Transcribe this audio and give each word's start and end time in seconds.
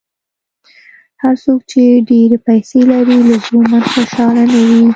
هر 1.21 1.35
څوک 1.43 1.59
چې 1.71 1.81
ډېرې 2.09 2.37
پیسې 2.47 2.79
لري، 2.91 3.17
لزوماً 3.29 3.79
خوشاله 3.91 4.43
نه 4.53 4.59
وي. 4.69 4.81